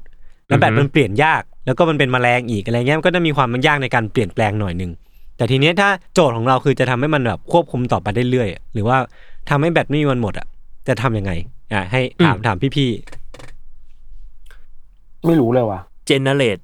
[0.48, 4.92] แล้วแบตมันเปลี่ยนยาก แล้วก็มันเป็นแมลงอีกอะไรเงี้ยมันก็จะมีความมันยากในการเปลี่ยนแปลงหน่อยหนึง
[5.38, 8.98] แต่ทีเนี้ยถ้าโจทย์ของเราคือจะทำให้มันแบบควบคุมต่อไปได้เรื่อยๆอะหรือว่า
[9.50, 10.48] ทำให้แบตไม่มีวันหมดอะ
[10.88, 11.32] จะทำยังไง
[11.74, 12.90] อะให้ถามถามพี่
[15.26, 16.58] ไม่รู้เลยว่ะเจเนเรต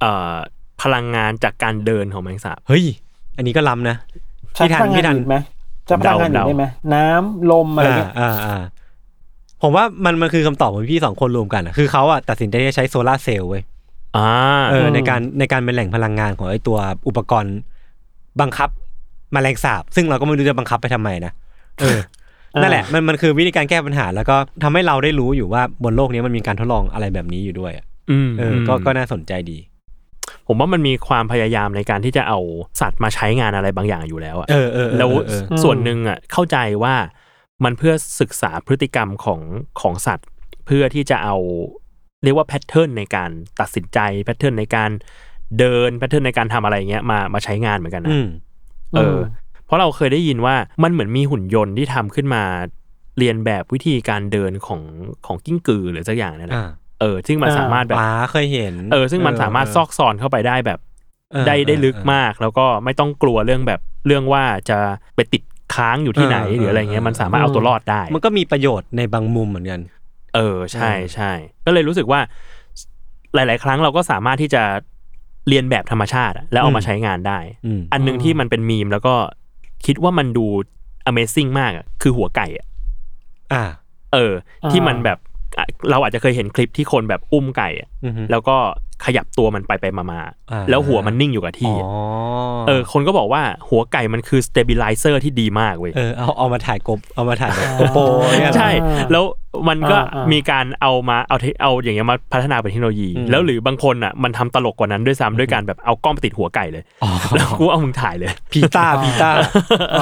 [0.00, 0.34] เอ่อ
[0.82, 2.84] พลังงานจากการเดินของแมงสาบๆเฮ้ย
[3.36, 4.18] อันนี้ก็ล้ำนะใช้
[4.56, 5.36] พี่พทันลังงาพี่นทันอื่นไหม
[5.88, 6.64] จะพลังงานอื่นเดาได้ไหม
[6.94, 8.62] น้ำลมอะไรเงี้ยอ่าอ่า
[9.62, 13.62] ผมว่ามันมันคือคำตอบของพี่สองคนรวมกันอะคือเขาอะตัดสินใจที่จะใช้โซลาร์เซลล์เว้ย
[14.16, 14.28] อ่า
[14.70, 17.56] เออในการในการเป็นแหล่งพลังงานของไอ้ตัวอุปกรณ์
[18.40, 18.68] บังคับ
[19.32, 21.32] แมลงสาบ ซึ่งเราก็ไม่รู้จะบังคับไปทำไมนะ
[21.80, 21.98] เออ
[22.62, 29.58] นั่นแหละมันมันคือวิธีการแก้ปัญหา แล้วก็ทำให้เราได้รู้อยู่ว่าบนโลกนี้มันมีการทดลองอะไรแบบนี้อยู่ด้วยอะอืมเออก็ก็น่าสนใจดี
[30.46, 32.38] ผมว่ามันมีความพยายามในการที่จะเอา
[32.80, 36.94] สัตว์มาใช้งานอะไรบางอย่างอยู่แล้วอะเออเออเออแล้วเออส่วนหนึ่งอะเข้าใจว่า
[37.64, 39.40] มันเพื่อศึกษาพฤติกรรมของ
[39.80, 40.28] ของสัตว์
[40.66, 41.36] เพื่อที่จะเอา
[42.24, 43.30] เรียกว่า pattern ในการ
[43.60, 44.90] ตัดสินใจ pattern ในการ
[45.58, 48.26] เดิน pattern ในการทำอะไรเงี้ยมามาใช้งานเหมือนกันนะอืม
[48.96, 49.18] เออ
[49.66, 52.42] เพราะเราเคยได้ยินว่ามันเหมือนมีหุ่นยนต์ที่ทำขึ้นมา
[53.18, 54.82] เรียนแบบวิธีการเดินของ
[55.26, 60.78] ของกิ้งกือหรือสักอย่างนั่นแหละอ่า เออซึ่งมันสามารถแบบป้าเคยเห็น เออ ซึ่งมันสามารถซอกซอนเข้าไปได้แบบ
[61.32, 64.78] เออได้ได้เออลึกเออมาก แล้วก็ไม่ต้องกลัวเรื่องแบบเรื่องว่าจะ
[65.14, 65.42] ไปติด
[65.74, 69.80] ค้างอยู่ที่ไหนเออหรืออะไรเงี้ยเออมันสามารถเอาตัวรอดได้ มันก็มีประโยชน์ในบางมุมเหมือนกัน
[70.34, 71.32] เออใช่ใช่
[71.66, 72.20] ก็เลยรู้สึกว่า
[73.34, 74.62] หลาย ๆ ครั้งเราก็สามารถที่จะ
[75.48, 79.14] เรียนแบบธรรมชาติอะแล้วเอามาอืมใช้งานได้อืมอันหนึ่งที่มันเป็นมีมแล้วก็
[79.86, 80.46] คิดว่ามันดู
[81.10, 82.66] Amazing มากอะคือหัวไก่อะ
[83.52, 83.64] อ่า
[84.12, 84.32] เออ
[84.70, 85.35] ที่อ่ามัมันแบบอะ
[85.90, 88.56] เราอาจจะเคยเห็นคลิปที่คนแบบอุ้มไก่อะอือฮึแล้วก็
[89.06, 90.20] ขยับตัวมันไปไปมามา
[90.52, 91.92] อ่าแล้วหัวมันนิ่งอยู่กับที่อ๋อ
[92.68, 98.02] เออ คนก็บอกว่าหัวไก่มันคือ stabilizer ที่ดีมากเว้ยเออเอาเอามาถ่ายกบเอามาถ่ายแบบโกโปร
[98.40, 98.68] เนี่ยเหรอใช่
[99.12, 99.24] แล้ว
[99.68, 109.30] มันก็อ่าอ่ามีมีการเอามาเอาเทเอาอย่างเงี้ยมาพัฒนาเป็นเทคโนโลยีอืมแล้วหรือบางคนอะมันทำตลกกว่านั้นด้วยซ้ำด้วยการแบบเอากล้องไปติดหัวไก่เลยอ๋อแล้วกูเอามึงถ่ายเลยพีต้าพีต้า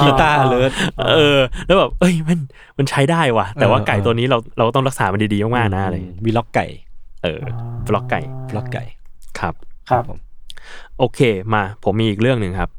[0.01, 0.71] พีต้าเลิศ
[1.15, 2.39] เออ แล้วแบบเอ้ยมัน
[2.77, 6.65] มันใช้ได้ว่ะแต่ว่าเออไก่ตัวนี้เราเราต้องรักษามันดีๆมากๆนะอะไรอย่างเงี้ยวีล็อกไก่
[7.25, 7.41] เออ
[7.87, 8.83] บล็อกไก่บล็อกไก่
[9.39, 9.53] ครับ
[9.89, 10.19] ครับผม
[10.97, 11.19] โอเค
[11.53, 12.69] มาผมมีอีกเรื่องหนึ่งครับ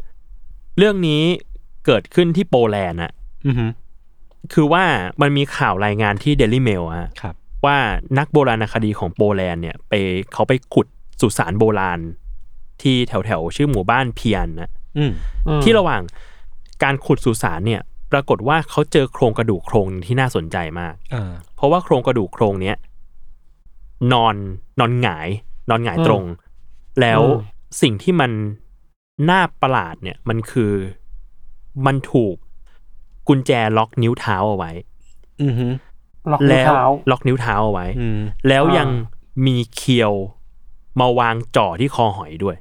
[0.78, 1.22] เรื่องนี้
[1.86, 3.12] เกิดขึ้นที่โปแลนด์อะ
[3.46, 3.66] อือฮึ
[4.52, 4.84] คือว่า
[5.20, 7.34] มันมีข่าวรายงานที่ Daily Mail อะครับ
[7.66, 7.76] ว่า
[8.18, 9.92] นักโบราณคดีของโปแลนด์เนี่ย ไป
[10.32, 10.86] เขาไปขุด
[11.20, 11.98] สุสานโบราณ
[12.82, 15.12] ที่แถวแถวๆชื่อหมู่บ้านเพียนนะอืม
[15.48, 16.02] อืมที่ระหว่าง
[16.82, 17.82] การขุดสุสานเนี่ย
[18.12, 22.76] ปรากฏว่าเขาเจอโครงกระดูกโครงหนึ่งที่น่าสนใจมากอ่าเพราะว่าโครงกระดูกโครงเนี้ย
[24.12, 24.36] นอน
[24.80, 25.28] นอนหงาย
[25.70, 26.24] นอนหงายตรง
[27.00, 27.20] แล้ว
[27.82, 28.30] สิ่งที่มัน
[29.30, 30.72] น่าประหลาดเนี่ยมันคือ
[31.86, 32.34] มันถูก
[33.28, 34.72] กุญแจล็อกนิ้วเท้าเอาไว้
[35.42, 35.66] อือฮึ
[36.32, 38.88] ล็อกนิ้วแล้วเท้าล็อกนิ้วเท้าเอาไว้อืมแล้วอ่ายัยัง
[39.46, 40.12] มีเคียว
[41.00, 42.56] มาวางจ่อที่คอหอยด้วย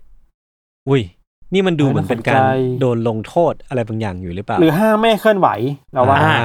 [0.90, 1.02] อุ้ย
[1.54, 5.48] นี่มันดูเหมือนเป็นการน่าสนใจโดนลงโทษอะไรบางอย่างอยู่หรือเปล่า หรือห้ามไม่ให้เคลื่อนไหว
[5.94, 6.36] เราว่าอ่า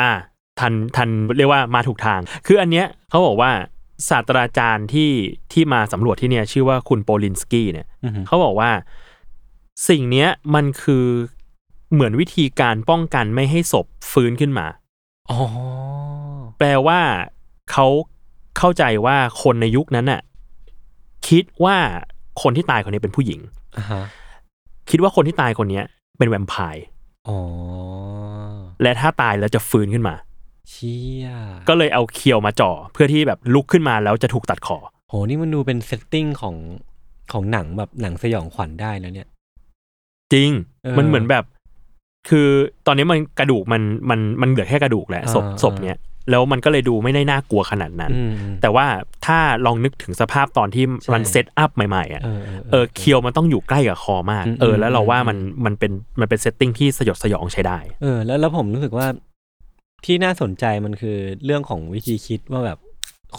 [0.00, 0.12] อ่า
[0.60, 3.50] ทันทันเรียกว่ามาถูกทาง คืออันเนี้ยเขาบอกว่า
[4.08, 5.10] ศาสตราจารย์ที่
[5.52, 8.70] ที่มาสำรวจที่เนี่ย ชื่อว่าคุณโปลินสกี้เนี่ยอือฮึเขาบอกว่า
[9.88, 11.06] สิ่งเนี้ยมันคือ
[11.92, 14.66] เหมือนวิธีการป้องกันไม่ให้ศพฟื้นขึ้นมา
[15.30, 15.38] อ๋อ
[16.58, 17.00] แปลว่า
[17.70, 17.86] เขา
[18.58, 20.20] เข้าใจว่าคนในยุคนั้นน่ะ
[21.28, 21.76] คิดว่า
[22.42, 23.40] คนที่ตายคนนี้เป็นผู้หญิง
[23.78, 24.02] อ่าฮะ
[24.90, 25.84] คิดว่าคนที่ตายคนเนี้ย
[26.18, 26.84] เป็นแวมไพร์
[27.28, 27.38] อ๋อ
[28.82, 30.14] และถ้าตายแล้วจะฟื้นขึ้นมา
[30.70, 31.26] เชี่ย
[31.68, 34.78] ก็เลยเอาเคียวมาจ่อเพื่อที่แบบลุกขึ้นมาแล้วจะถูกตัดคอ
[35.08, 36.56] โหนี่มันดูเป็นเซตติ้งของ
[37.32, 39.28] ของหนังแบบหนังสยองขวัญได้แล้วเนี่ย
[40.32, 40.50] จริง
[40.84, 41.44] เออมันเหมือนแบบ
[42.28, 42.48] คือ
[42.86, 45.98] ตอนนี้มันกระดูกมันมันมันเหลือแค่กระดูกแหละศพอ่าศพเนี้ย
[46.30, 48.86] แล้วมันก็เลยดูไม่ได้น่ากลัวขนาดนั้นอืมแต่ว่า
[49.26, 59.06] ถ้าลองนึกถึงสภาพตอนที่ใช่มัน set up ใหม่ๆอะเออเออเออเคียวมันต้องอยู่ใกล้กับคอมากอืมเออ แล้วเราว่าอืมมันมันเป็นมันเป็น setting ที่สยดสยองใช้ได้ เออ แล้วแล้วผมรู้สึกว่า
[60.04, 62.78] ที่น่าสนใจมันคือเรื่องของวิธีคิดว่าแบบ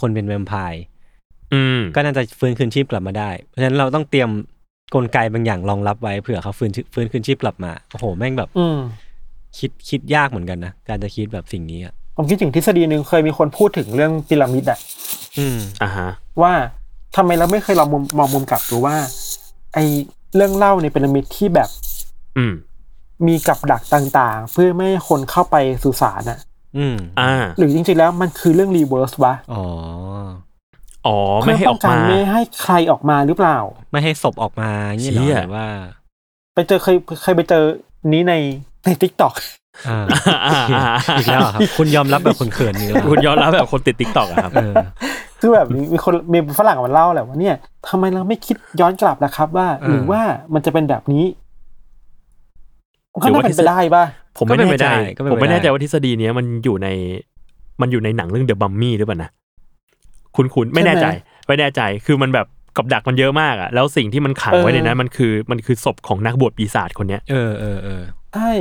[0.00, 0.82] คนเป็นแวมไพร์
[1.52, 4.30] อืมก็น่าจะฟื้นคืนชีพกลับมาได้ เพราะฉะนั้นเราต้องเตรียม
[4.94, 8.78] กลไกบางอย่างรองรับไว้เผื่อเขาฟื้นชีฟื้นคืนชีพกลับมา โอ้โห แม่งแบบอืม
[9.58, 14.78] คิดคิดยากเหมือนกันนะ การจะคิดแบบสิ่งนี้อะผมคิดถึงทฤษฎีหนึ่งเคยมีคนพูดถึงเรื่องพีระมิดอะ
[15.38, 16.08] อืมอ่าฮะ
[16.42, 16.52] ว่า
[17.16, 18.96] ทำไมเราไม่เคยลองมุมมองมุมกลับดูว่า
[19.74, 19.78] ไอ
[20.36, 21.68] เรื่องเล่าในพีระมิดที่แบบ
[22.36, 22.54] อืม
[23.26, 26.38] มีกับดักต่างๆ เพื่อไม่ให้คนเข้าไปสุสานอะ
[26.78, 29.62] อืมอ่า หรือจริงๆแล้วมันคือเรื่อง reverse วะอ๋อ
[31.06, 33.58] อ๋อไม่ให้ออกเพื่ป้งมานไม่ให้ใครออกมาหรือเปล่า
[33.92, 35.66] ไม่ให้ศพออกมาเงี้ยเหรเชี่อยหรือว่า
[36.54, 37.64] ไปเจอเคยเคยไปเจอ
[38.12, 38.34] นี้ใน
[38.84, 39.34] ในทิกตอก
[39.88, 40.84] อ่าอ่าอ่า
[41.18, 44.72] อีกแล้วเหรอครับคุณยอมรับแบบคนเขินๆนี่แล้วคุณย้อนรับแบบคนติดติ๊กต็อกอะครับเออ
[45.40, 47.56] คือแบบมีมีคนมีฝรั่งมันเล่าแหละว่าเนี่ย
[47.88, 50.20] ทำไมเราไม่คิดย้อนกลับล่ะครับ ว่าเออหรือว่า
[50.54, 51.24] มันจะเป็นแบบนี้
[53.20, 54.04] ก็หรือน่าว่าเป็นไปได้ป่ะ
[54.38, 56.88] ผมไม่แน่ใจก็เป็นไปได้ผมไม่แน่ใจว่าทฤษฎีเนี้ยมันอยู่ใน
[57.80, 59.30] มันอยู่ในหนังเรื่องเดอะบัมมี่หรือเปล่านะ
[60.36, 61.06] คุณคุณไม่แน่ใจ
[61.48, 62.46] ไม่แน่ใจคือมันแบบ
[62.76, 68.02] กับดักมันเยอะมากอะแล้วสิ่งที่มันขังไว้ในนั้นมันคือมันคือศพของนักบวชปีศาจคนเนี้ยเออเออเออ
[68.34, 68.52] ใช่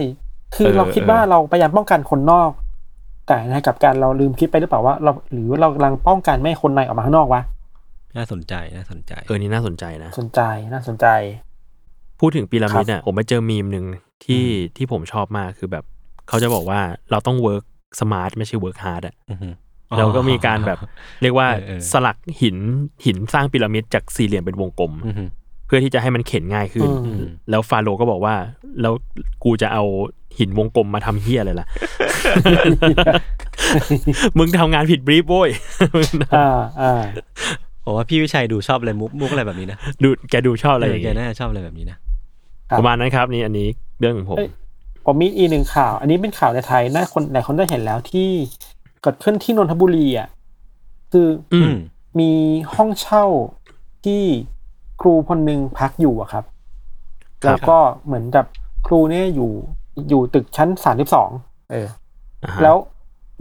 [0.55, 2.51] คือเออเราคิดเออว่าเราพยายามป้องกันคนนอก
[3.27, 7.41] แต่นะกับการเราลืมคิดไปหรือเปล่าว่าเราหรือว่าเรากำลังป้องกันไม่ให้คนในออกมาข้างนอกวะ
[8.17, 10.41] น่าสนใจน่าสนใจเออนี่น่าสนใจนะสนใจ
[10.73, 11.07] น่าสนใจ
[12.19, 13.85] พูดถึงพีระมิดครับอะผมไปเจอมีมหนึ่ง
[14.25, 14.45] ที่
[14.77, 15.83] ที่ผมชอบมากคือแบบ
[16.27, 16.79] เขาจะบอกว่า
[17.11, 17.63] เราต้อง work
[17.99, 19.49] smart ไม่ใช่ work hard อะอือฮึ
[19.97, 20.79] เราก็มีการแบบ
[21.21, 22.57] เรียกว่าเออเออสลักหิน
[23.05, 25.23] หินสร้างพีระมิดจากสี่เหลี่ยมเป็นวงกลมอือฮึ
[25.65, 28.35] เพื่อที่จะให้มันเข็นง่ายขึ้นอืมแล้วฟาโรห์ก็บอกว่า
[28.81, 28.93] แล้ว
[29.43, 29.83] กูจะเอา
[30.39, 31.67] หินวงกลมมาทำเหี้ยอะไรล่ะ
[34.37, 35.49] มึงทำงานผิด brief โว้ย
[36.35, 36.47] อ่า
[36.81, 37.01] อ่า
[37.85, 41.97] ผมว่าพี่วิชัยดูชอบอะไรมุกมุกอะไรแบบนี้นะดูแกดูชอบอะไรอย่างแกเงี้ยน่าจะชอบอะไรแบบนี้นะ
[42.69, 43.67] ครับประมาณนั้นครับ นี่อันนี้
[44.01, 44.49] เรื่องของผมเอ้ย
[45.05, 48.29] ผมมีอีกหนึ่งข่าว อันนี้เป็นข่าวในไทยน่าคนหลายคนได้เห็นแล้วที่
[49.01, 50.27] เกิดขึ้นที่นนทบุรีอะ
[51.11, 51.73] คือออืม
[52.19, 52.31] มี
[52.75, 53.25] ห้องเช่า
[54.05, 54.21] ที่
[55.01, 56.43] ครูคนหนึ่งพักอยู่อะครับ
[57.43, 58.45] ครับ แล้วก็เหมือนกับ
[58.87, 59.51] ครูเนี่ยอยู่
[60.09, 61.29] อยู่ตึกชั้นสามสิบสอง
[61.71, 61.87] เออ
[62.43, 62.75] อ่าฮะแล้ว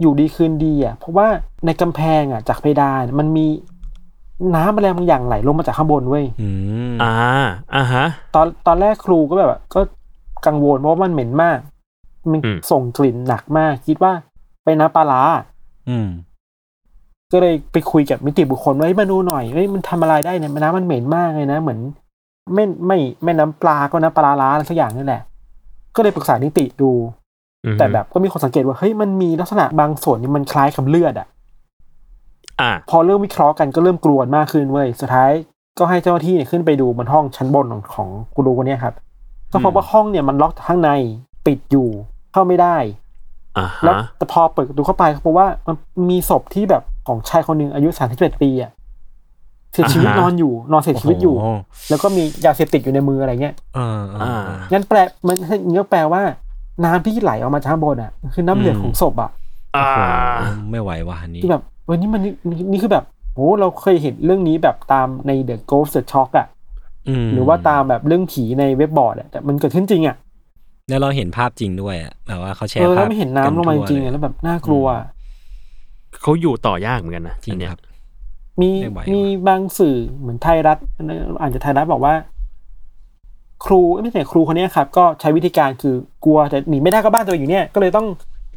[0.01, 1.27] อยู่ดีคืนดีอะ เพราะว่า
[1.65, 3.45] ในกำแพงอะ จากเพดานมันมี
[4.55, 6.49] น้ำอะไรบางอย่างไหลลงมาจากข้างบนเว้ยอื
[6.91, 7.13] มอ่า
[7.75, 9.79] อ่าฮะ ตอนตอนแรกครูก็แบบก็
[10.45, 11.59] กังวลเพราะว่ามันเหม็นมาก
[12.31, 14.13] มันอืมส่งกลิ่นหนักมาก คิดว่า
[14.63, 15.21] เป็นน้ำปลาร้า
[15.89, 16.09] อืม
[17.31, 21.79] ก็เลยไปคุยกับนิติบุคคลว่าเฮ้ยมาดูหน่อยเฮ้ยมันทำอะไรได้เนี่ยน้ำมันเหม็นมากเลยนะ เหมือน
[22.53, 25.21] ไม่ไม่ไม่น้ำปลาก็น้ำปลาล้าอะไรสักอย่างนี่แหละ
[25.95, 26.91] ก็เลยปรึกษานิติดู
[27.65, 31.27] อือฮึแต่แบบก็มีคนสังเกตว่าเฮ้ยมันมีลักษณะบางส่วนนี่มันคล้ายกับเลือดอะ
[32.61, 35.31] อ่าพอเริ่มวิเคราะห์กันก็เริ่มกลัวมากขึ้นเว้ยสุดท้าย
[35.79, 38.95] ก็ให้เจ้าหน้าที่เนี่ยขึ้นไปดูบนห้องชั้นบนของของกูรูคนเนี้ยครับ
[39.51, 40.91] ก็พบว่าห้องเนี่ยมันล็อกจากข้างใน
[41.45, 41.89] ปิดอยู่
[42.31, 42.77] เข้าไม่ได้
[43.57, 45.75] อ่าแล้วฮะแต่พอเปิดประตูเข้าไปก็พบว่ามัน
[46.09, 48.71] มีศพที่แบบของชายคนหนึ่งอายุสามสิบเอ็ดปีอะ
[49.73, 51.49] เสียชีวิตนอนอยู่ นอนเสียชีวิตอยู่โโห
[51.89, 55.37] แล้วก็มียาเสพติดอยู่ในมืออะไรเงี้ยอ่าอ่าอ่างั้นแปลมัน
[55.73, 56.21] งั้นแปลว่า
[56.83, 59.31] น้ำที่ไหลออกมาจากข้างบนอะ คือน้ำเหลืองของศพอะ
[59.77, 59.87] อ่า
[60.39, 62.33] โอ้โหไม่ไหวว่ะอันนี้ที่แบบเฮ้ยนี่มันนี่
[62.71, 66.47] นี่คือแบบโอ้เราเคยเห็นเรื่องนี้แบบตามใน The Ghost the Shock อะม
[67.33, 70.15] หรือว่าตามแบบเรื่องผีในเว็บบอร์ดอะแต่มันเกิดขึ้นจริงอะ
[70.89, 75.05] แล้วเราเห็นภาพจริงด้วยอะแบบว่าเขาแชเอร์อภาแล้วพไม่เห็นน้ำลงมาจริงๆกัอะนแล้วแบบน่ากลัวอะ
[76.21, 77.81] เขาอยู่ต่อยากเหมือนกันนะจริงอันเนี้ยครับ
[78.61, 80.77] มีไม่ไหวว่ะมีบางสื่อเหมือนไทยรัฐ
[81.41, 82.13] อ่านจากไทยรัฐบอกว่า
[83.65, 88.07] ครูเอ้ยไม่ใช่ครูคนเนี้ยครับ ก็ใช้วิธีการคือกลัวแต่หนีไม่ได้ก็บ้านตัวเองอยู่เนี่ย ก็เลยต้อง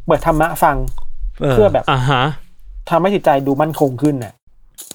[0.07, 0.77] เปิดธรรมะฟัง
[1.51, 2.23] เพื่อแบบอ่าฮะ
[2.91, 4.33] ทำให้จิตใจดูมั่นคงขึ้นน่ะ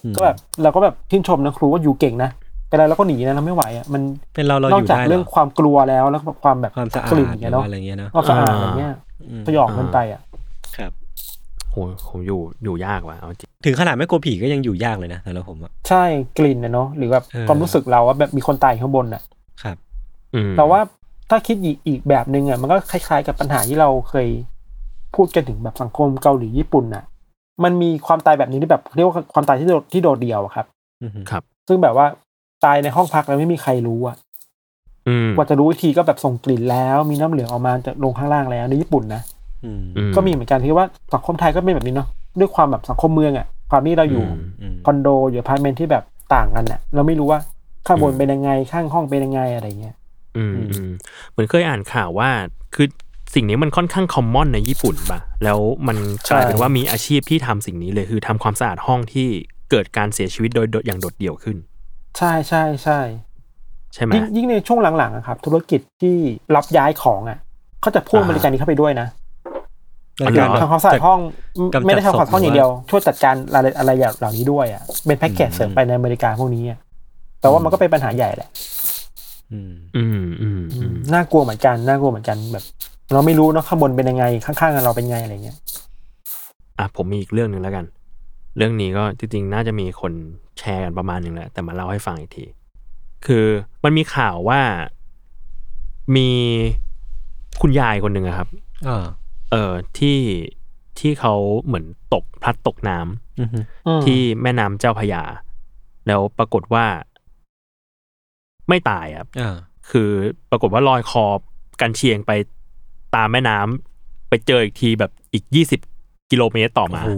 [0.03, 2.29] อืมก็แบบเราก็แบบชื่นชมนะครูว่าอยู่เก่งนะ
[2.69, 4.01] แต่แล้วเราก็หนีนะเราไม่ไหวอะมัน
[4.35, 8.93] เป็นเราเรานออกยู่จากได้หเรื่องความกลัวแล้วแล้วก็ความแบบความสะอาดกลิ่นหอย่างรืเงี้ยอเนาะว่าอะไรเงี้ยเนาะความสะอาดอ่าอะไรเงี้ย
[9.29, 10.21] อืมสยองมันไปอะ
[10.77, 10.91] ครับ
[11.71, 11.75] โห
[12.09, 16.03] ผมอยู่อยู่ยากว่ะเอาจริงถึงขนาดไม่กลัวผีก็ยังอยู่ยากเลยนะสำหรับผมอะใช่
[16.37, 19.21] กลิ่นนะเนาะหรือแบบเออความรู้สึกเราว่าแบบมีคนตายอยู่ข้างบนอะ
[19.63, 19.77] ครับ
[20.35, 20.79] อืมแต่ว่า
[21.29, 24.27] ถ้าคิดอีกอีกแบบหนึ่งอะมันก็คล้ายๆ กับปัญหาที่เราเคย
[25.15, 27.03] พูดกันถึงแบบสังคมเกาหลีญี่ปุ่นอะ
[27.63, 30.65] มันมีความตายแบบนี้ที่แบบเรียกว่าความตายที่โดดที่โดดเดี่ยวอะครับ
[31.01, 32.05] อืมครับ ซึ่งแบบว่า
[32.63, 34.15] ตายในห้องพักแล้วไม่มีใครรู้อะ
[35.07, 39.21] อืมกว่าจะรู้วิธีก็แบบส่งกลิ่นแล้ว มีน้ำเหลืองออกมาจากลงข้างล่างแล้วในญี่ปุ่นนะ
[39.65, 42.07] อืมอืก็มีเหมือนกันที่ว่าสังคมไทยก็เป็นแบบนี้เนาะ
[42.39, 47.39] ด้วยความแบบสังคมเมืองอะ ความที่เราอยู่อืมอืมคอนโดอยู่อพาร์ตเมนต์ที่แบบต่างกันอะ เราไม่รู้ว่า
[47.87, 49.95] ข้างบนอืมเป็นยังไงข้างห้องเป็นยังไงอะไรเงี้ย
[50.37, 50.89] อืมอืม
[51.31, 52.29] เหมือนเคยอ่านข่าวว่า
[52.75, 52.87] คือ
[53.35, 55.97] สิ่งนี้มันค่อนข้าง common ในญี่ปุ่นป่ะ แล้วมัน
[56.31, 59.27] กลายเป็นว่ามีอาชีพที่ทำสิ่งนี้เลยคือทำความสะอาดห้องที่
[59.71, 61.57] เกิดการเสียชีวิตโดยโดยอย่างโดดเดี่ยวขึ้น
[62.19, 62.99] ใช่ใช่ใช่
[63.93, 66.15] ใช่ไหมยิ่งยิ่งในช่วงหลังๆอะครับ ธุรกิจที่
[66.55, 67.39] รับย้ายของอะ
[67.81, 69.07] เขาจะพ่วงอ่าบริการนี้เข้าไปด้วยนะ
[70.25, 71.19] อ๋อเหรอทำความสะอาดห้อง
[71.73, 76.79] กำจัดไม่ได้ทำความสะอาดห้องอย่างเดียวศพช่วยจัดการอะไรอะไรอย่างเหล่านี้ด้วยอะเป็นแพ็กเกจอืมเสริมไปในอเมริกาพวกนี้อะ
[77.41, 78.49] แต่ว่ามันก็เป็นปัญหาใหญ่แหละ
[79.51, 82.63] อืมอืมอืมอืมน่ากลัวเหมือนกันน่ากลัวเหมือนกันแบบ
[83.13, 85.57] เราไม่รู้เนาะข้างบนเป็นยังไงข้างๆเราเป็นไงอะไรเงี้ย
[86.79, 87.85] อะผมมีอีกเรื่องหนึ่งแล้วกัน
[88.59, 90.13] เรื่องนี้ก็จริงๆ น่าจะมีคน
[90.59, 92.45] แชร์กันประมาณหนึ่งแหละแต่มาเล่าให้ฟังอีกที
[93.25, 93.45] คือ
[93.83, 94.61] มันมีข่าวว่า
[96.15, 96.29] มี
[97.61, 98.47] คุณยายคนหนึ่งอะครับ
[98.87, 99.05] อ่า
[99.51, 100.19] เออที่
[100.99, 101.33] ที่เขา
[101.65, 103.49] เหมือนตกพลัดตกน้ำอืม
[103.87, 105.23] อืมที่แม่น้ำเจ้าพระยา
[106.07, 106.85] แล้วปรากฏว่า
[108.69, 109.55] ไม่ตายครับอ่า
[109.89, 110.09] คือ
[110.51, 111.25] ปรากฏว่าลอยคอ
[111.81, 112.31] กันเชียงไป
[113.15, 115.79] ตามแม่น้ำไปเจออีกทีแบบอีกยี่สิบ
[116.31, 117.11] กิโลเมตรต่อโอ้มาโห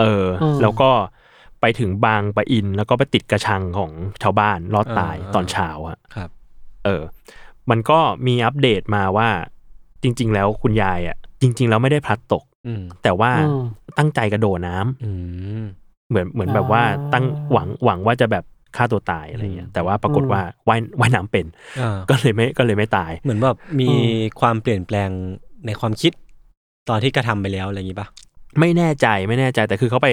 [0.00, 0.90] เอออ แล้วก็
[1.60, 3.90] ไปถึงบางปะอิน แล้วก็ไปติดกระชังของ
[4.22, 6.30] ชาวบ้านรอดตายตอนเช้าอะครับ
[6.84, 7.02] เออ
[7.70, 9.28] มันก็มีอัปเดตมาว่า
[10.02, 13.62] จริง ๆ แล้วคุณยายอะจริง ๆ แล้วไม่ได้พลัดตกอืมแต่ว่าอืม
[13.98, 15.10] ตั้งใจกระโดดน้ำอื
[15.60, 15.62] ม
[16.08, 18.44] เหมือนเหมือนแบบว่าอ่าตั้งหวังหวังว่าจะแบบ
[18.76, 21.46] ฆ่าตัวตายอะไรเงี้ยอืมแต่ว่าปรากฏว่าว่ายว่ายน้ำเป็น
[21.80, 23.96] อ่าก็เลยไม่ก็เลยไม่ตาย เหมือนแบบมีอื
[24.40, 25.10] ความเปลี่ยนแปลง
[25.66, 26.12] ในความคิด
[26.88, 28.08] ตอนที่กระทำไปแล้วอะไรอย่างนี้ปะ
[28.60, 30.08] ไม่แน่ใจไม่แน่ใจแต่คือเขาไป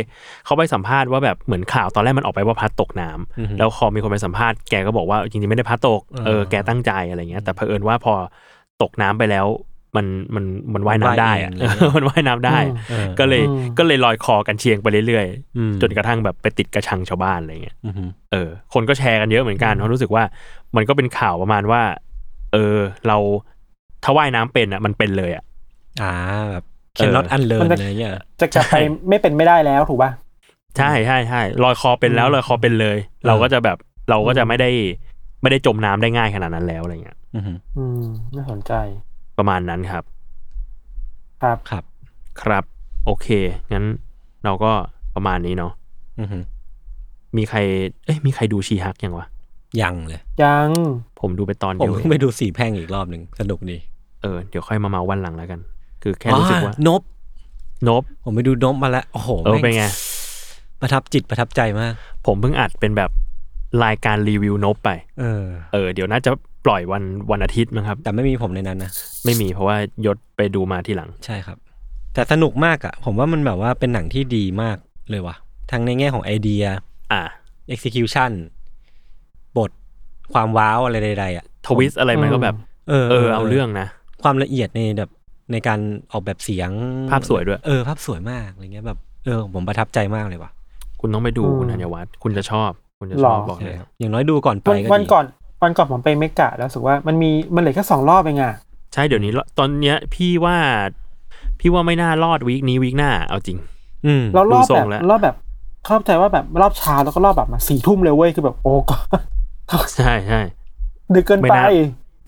[0.45, 8.13] เขาไปสัมภาษณ์ว่าแบบเหมือนข่าวตอนแรกมันออกไปว่าพลัดตกน้ำอือฮึแล้วพอมีคนไปสัมภาษณ์แกก็บอกว่าจริงๆไม่ได้พลัดตกอ่าเออแกตั้งใจอะไรเงี้ย แต่เผอิญว่าพอ
[8.81, 9.47] ตกน้ำไปแล้ว
[9.95, 15.25] มันมันมันว่ายน้ำได้อะว่ายเองอะไรเงี้ยมันว่ายน้ำได้อืมเออก็เลยอืมก็เลยลอยคอกันเชียงไปเรื่อย
[15.57, 20.23] อืมๆจนกระทั่งแบบไปติดกระชังชาวบ้านอะไรเงี้ยอืมเออ คนก็แชร์กันเยอะเหมือนกันเพราะรู้สึกว่า
[20.75, 21.81] มันก็เป็นข่าวประมาณว่า
[22.53, 23.17] เออเรา
[24.03, 25.43] ถ้าว่ายน้ำเป็นอะ มันเป็นเลยอะ
[26.01, 26.13] อ่า
[26.51, 26.63] แบบ
[26.97, 28.75] cannot เออ unlearn มันจะอะไรเงี้ยจะกลับไป
[29.09, 30.11] ไม่เป็นไม่ได้แล้วถูกป่ะ
[30.77, 33.77] ใช่ใช่ใช่ลอยคอเป็นแล้วอืมลอยคอเป็นเลย เราก็จะแบบ
[34.09, 34.69] เราก็จะไม่ได้
[35.41, 37.43] ไม่ได้จมน้ำได้ง่ายขนาดนั้นแล้วอะไรเงี้ยอืม
[37.77, 38.03] อืม
[38.35, 38.73] น่าสนใจ
[39.37, 40.03] ประมาณนั้นครับ
[41.41, 41.83] ครับครับ
[42.41, 42.63] ครับ
[43.05, 43.27] โอเค
[43.73, 43.85] งั้น
[44.45, 44.71] เราก็
[45.15, 45.71] ประมาณนี้เนาะ
[46.19, 46.27] อืม
[47.37, 47.57] มีใคร
[48.05, 49.27] เอ้ยมีใครดูชีฮักยังวะ
[49.81, 50.69] ยังเลย ยัง
[51.19, 53.77] ผมดูไปตอนผเดีมยวเอเพิ่งงไปดูสี่แพร่งอีกรอบหนึ่งสนุกดี
[54.21, 55.59] เออ เดี๋ยวค่อยมาเมาวันหลังแล้วกัน
[56.07, 57.01] คือแค่รู้สึกว่าอ๋อนบ
[57.87, 59.85] นบผมไปดูนบมาแล้วโอ้โหเออแม่งเป็นไง
[60.81, 61.93] ประทับจิตประทับใจมาก
[62.25, 63.11] ผมเพิ่งอัดเป็นแบบ
[63.83, 64.89] รายการรีวิวนบไป
[65.19, 66.31] เออ เออ เดี๋ยวน่าจะ
[66.65, 68.91] ปล่อยวันวันอาทิตย์มั้งครับ แต่ไม่มีผมในนั้นนะ
[69.25, 71.57] ไม่มีเพราะว่ายศไปดูมาทีหลัง ใช่ครับ
[72.13, 74.77] แต่สนุกมากอะ่ะผมว่ามันแบบว่าเป็นหนังที่ดีมาก
[75.09, 75.35] เลยว่ะ
[75.71, 76.63] ทั้งในแง่ของไอเดีย
[77.11, 77.23] อะ
[77.73, 78.31] execution
[79.57, 79.71] บท
[80.33, 82.55] ความว้าวอะไรใดๆอะทวิสอะไรมันก็แบบ
[82.89, 83.87] เออ เออ เอาเรื่องนะ
[84.23, 85.09] ความละเอียดในแบบ
[85.51, 85.79] ในการ
[86.11, 86.69] ออกแบบเสียง
[87.11, 90.51] ภาพสวยด้วย เออภาพสวยมากอะไรเงี้ยแบบเออผมประทับใจมากเลยว่ะ
[91.01, 95.25] คุณต้องไปดูอืมคุณธัญวัฒน์คุณจะชอบ คุณจะชหรอบอบอกเลยอย่างน้อยดูก่อนไปวันก็วันดีก่อน
[95.63, 98.53] วันก่อนผมไปเมกะแล้วรู้สึกว่ามันมีมันเหลือแค่สองรอบเองอะ
[98.93, 100.57] ใช่เดี๋ยวนี้ตอนเนี้ยพี่ว่า
[101.59, 103.57] พี่ว่าไม่น่ารอดวีคนี้วีคหน้าเอาจริง
[104.05, 105.35] อืมแล้วรอบดูทรแบงบแล้วรอบแบบ
[105.85, 108.95] เข้าใจว่าแบบรอบเช้าแล้วก็รอบแบบมาสี่ทุ่มเลยเว้ยคือแบบโอ้ก็
[109.95, 110.41] ใช่ใช่
[111.13, 111.65] ดึกเกินไม่ไปน่า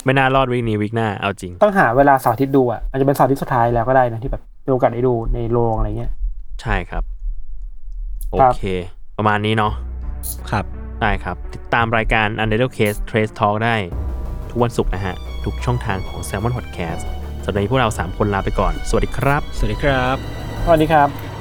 [0.07, 6.11] ไม่น่ารอดวีคนี้วีคหน้าเอาจริง ต้องหาเวลาเสาร์อาทิตย์ดูอะอาจจะเป็นเสาร์อาทิตย์สุดท้ายแล้วก็ได้นะที่แบบมีโอกาสได้ดูในโรงอะไรเงี้ย
[6.61, 7.03] ใช่ครับ
[8.29, 8.63] โอครับเค
[9.17, 9.73] ประมาณนี้เนาะ
[10.51, 10.65] ครับ
[11.01, 13.75] ได้ครับ ติดตามรายการ u n d e r t a l e Case Trace Talk ได้
[14.49, 15.15] ทุกวันศุกร์นะฮะ
[15.45, 17.01] ทุกช่องทางของ Salmon Podcast
[17.43, 20.15] สำหรับวันนี้พวกเรา 3 คนลาไปก่อน สวัสดีครับ สวัสดีครับ
[20.65, 21.36] สวัสดีครับ